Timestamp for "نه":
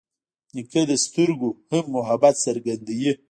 1.69-1.77